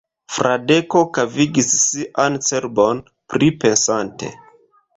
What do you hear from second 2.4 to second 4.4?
cerbon, pripensante.